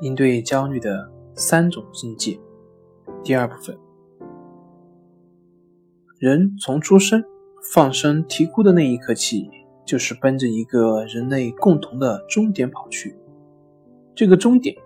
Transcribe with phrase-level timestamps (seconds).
[0.00, 2.38] 应对焦虑的三种境界。
[3.22, 3.76] 第二部分，
[6.18, 7.22] 人从出生
[7.72, 9.50] 放声啼哭的那一刻起，
[9.84, 13.16] 就是奔着一个人类共同的终点跑去。
[14.14, 14.76] 这个终点，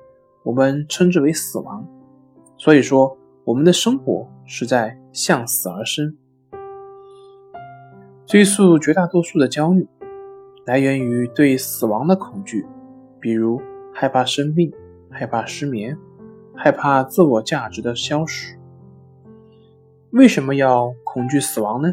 [0.45, 1.87] 我们称之为死亡。
[2.59, 6.17] 所以说，我们的生活是在向死而生。
[8.27, 9.87] 追溯绝大多数的焦虑。
[10.65, 12.65] 来源于对死亡的恐惧，
[13.19, 13.61] 比如
[13.93, 14.73] 害怕生病、
[15.13, 15.97] 害怕失眠、
[16.57, 18.59] 害怕自我价值的消失。
[20.11, 21.93] 为什么要恐惧死亡呢？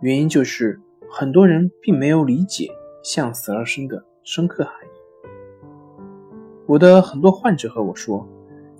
[0.00, 2.68] 原因就是很多人并没有理解
[3.02, 4.88] “向死而生”的深刻含义。
[6.66, 8.26] 我的很多患者和我说，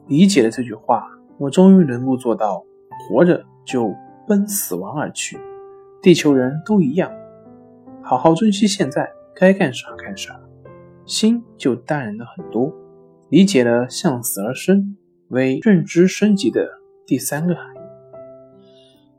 [0.06, 1.06] 理解了这句话，
[1.38, 2.64] 我终于能够做到
[3.08, 3.94] 活着就
[4.26, 5.38] 奔死亡而去。
[6.02, 7.10] 地球人都一样。
[8.02, 10.38] 好好珍惜现在，该干啥干啥，
[11.06, 12.70] 心就淡然了很多。
[13.34, 14.96] 理解了向死而生
[15.30, 16.68] 为认知升级的
[17.04, 17.78] 第三个含义。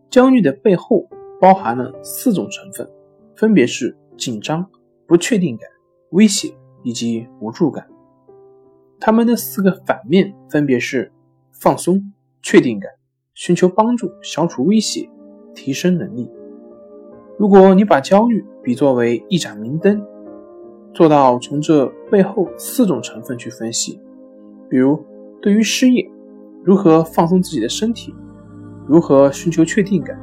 [0.10, 1.06] 焦虑的背后
[1.42, 2.90] 包含了四种成分，
[3.36, 4.66] 分别是紧张、
[5.06, 5.70] 不确定感、
[6.12, 6.56] 威胁
[6.86, 7.86] 以及无助感。
[9.02, 11.12] 他们的四个反面分别是
[11.52, 12.02] 放松、
[12.42, 12.90] 确定感、
[13.34, 15.10] 寻求帮助、消除威胁、
[15.54, 16.32] 提升能力。
[17.38, 20.02] 如果你把焦虑比作为一盏明灯，
[20.94, 24.00] 做到从这背后四种成分去分析，
[24.70, 25.00] 比如
[25.42, 26.10] 对于失业，
[26.64, 28.14] 如何放松自己的身体，
[28.88, 30.20] 如何寻求确定感，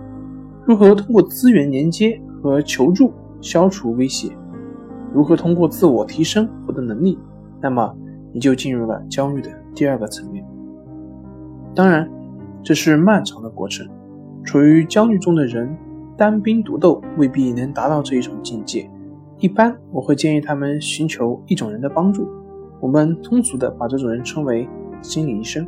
[0.66, 4.30] 如何通过资源连接和求助消除威胁，
[5.12, 7.18] 如何通过自我提升获得能力，
[7.60, 7.94] 那么
[8.32, 10.44] 你就进入了焦虑的第二个层面。
[11.74, 12.08] 当然，
[12.62, 13.88] 这是漫长的过程，
[14.44, 15.76] 处于焦虑中的人。
[16.14, 18.88] 单兵独斗未必能达到这一种境界。
[19.38, 22.28] 一般我会建议他们寻求一种人的帮助，
[22.82, 24.68] 我们通俗的把这种人称为
[25.00, 25.64] 心理医生。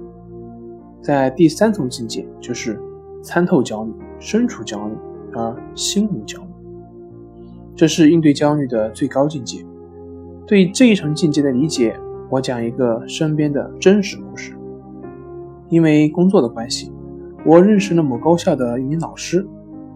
[1.00, 2.76] 在第三层境界，就是
[3.22, 4.94] 参透焦虑、身处焦虑
[5.32, 6.48] 而心无焦虑，
[7.76, 9.64] 这是应对焦虑的最高境界。
[10.44, 11.96] 对这一层境界的理解，
[12.28, 14.52] 我讲一个身边的真实故事。
[15.68, 16.90] 因为工作的关系，
[17.46, 19.46] 我认识了某高校的一名老师。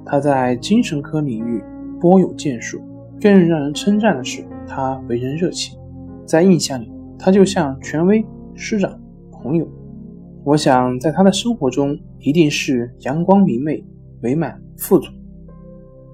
[0.06, 1.62] 他在精神科领域
[2.00, 2.80] 颇有建树，
[3.20, 5.76] 更让人称赞的是，他为人热情，
[6.24, 8.24] 在印象里，他就像权威、
[8.54, 8.98] 师长、
[9.32, 9.66] 朋友。
[10.44, 13.84] 我想，在他的生活中一定是阳光明媚、
[14.20, 15.10] 美满富足。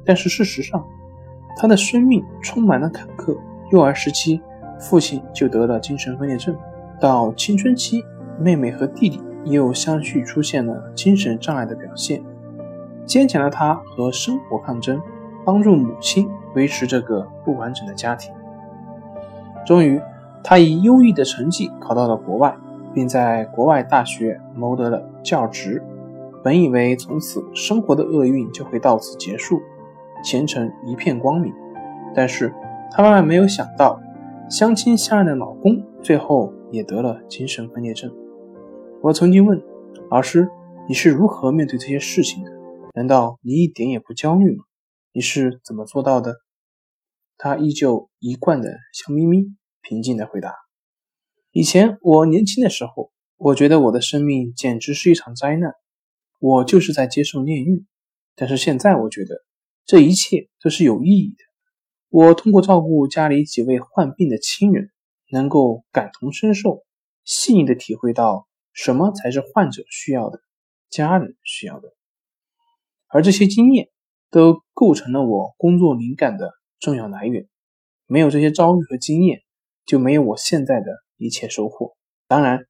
[0.04, 0.84] 但是事实上，
[1.56, 3.36] 他的生命充满了坎坷。
[3.70, 4.40] 幼儿时期，
[4.78, 6.56] 父亲就得了精神分裂症，
[7.00, 8.02] 到青春期，
[8.40, 12.22] 妹妹和弟弟又相续出现了精神障碍的表现。
[13.06, 15.00] 坚强的他和生活抗争，
[15.44, 18.32] 帮助母亲维持这个不完整的家庭。
[19.64, 20.00] 终于，
[20.46, 22.54] 他以优异的成绩考到了国外，
[22.92, 25.82] 并在国外大学谋得了教职。
[26.42, 29.62] 本以为从此生活的厄运就会到此结束，
[30.22, 31.50] 前程一片光明。
[32.14, 32.52] 但是，
[32.92, 33.98] 他万万没有想到，
[34.50, 38.14] 相亲相爱的老公最后也得了精神分裂症。
[39.00, 39.60] 我曾经问
[40.10, 40.46] 老师
[40.86, 42.50] ：“你是如何面对这些事情的？”
[42.94, 44.64] 难道你一点也不焦虑吗？
[45.14, 46.34] 你是怎么做到的？
[47.38, 49.46] 他依旧一贯的笑眯眯，
[49.86, 50.54] 平静的回答
[51.52, 55.74] ：“以前我年轻的时候，我觉得我的生命简直是一场灾难，
[56.40, 57.84] 我就是在接受炼狱。
[58.34, 59.44] 但是现在我觉得
[59.84, 61.44] 这一切都是有意义的。
[62.08, 64.90] 我通过照顾家里几位患病的亲人，
[65.30, 66.82] 能够感同身受，
[67.24, 70.40] 细腻的体会到什么才是患者需要的，
[70.88, 71.94] 家人需要的。”
[73.06, 73.90] 而这些经验
[74.30, 77.46] 都构成了我工作灵感的重要来源。
[78.06, 79.43] 没有这些遭遇和经验，
[79.86, 80.86] 就没有我现在的
[81.16, 81.96] 一切收获。
[82.26, 82.66] 当然，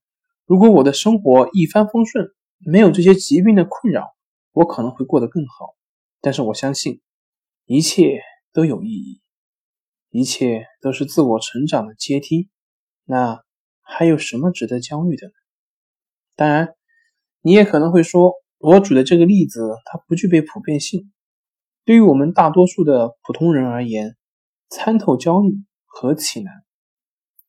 [0.47, 2.29] 如果我的生活一帆风顺，
[2.59, 4.15] 没有这些疾病的困扰，
[4.53, 5.75] 我可能会过得更好。
[6.21, 7.01] 但是我相信，
[7.67, 8.21] 一切
[8.53, 9.21] 都有意义，
[10.11, 12.49] 一切都是自我成长的阶梯。
[13.05, 13.43] 那
[13.83, 15.33] 还有什么值得焦虑的呢？
[16.37, 16.75] 当然，
[17.43, 18.33] 你也可能会说。
[18.59, 21.13] 我举的这个例子，它不具备普遍性。
[21.85, 24.17] 对于我们大多数的普通人而言，
[24.71, 25.51] 参透焦虑
[25.85, 26.64] 何其难！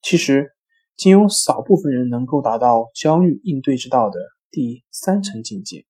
[0.06, 0.52] 其实，
[0.96, 4.20] 仅有少部分人能够达到焦虑应对之道的
[4.52, 5.84] 第三层境界。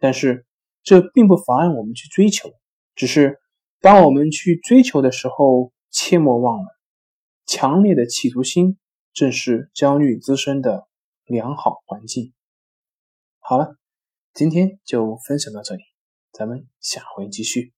[0.00, 0.44] 但是，
[0.82, 2.50] 这并不妨碍我们去追求，
[2.96, 3.38] 只是
[3.80, 6.66] 当我们去追求的时候，切莫忘了，
[7.46, 8.76] 强烈的企图心
[9.12, 10.88] 正是焦虑滋生的
[11.24, 12.32] 良好环境。
[13.38, 13.76] 好了，
[14.32, 15.82] 今天就分享到这里，
[16.32, 17.73] 咱们下回继续。